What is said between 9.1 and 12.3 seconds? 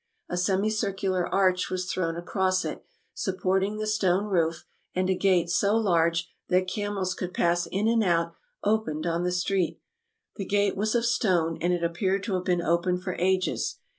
the street. The gate was of stone, and it appeared